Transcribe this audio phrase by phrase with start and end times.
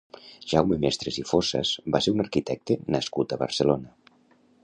[0.53, 3.93] Jaume Mestres i Fossas va ser un arquitecte nascut a Barcelona.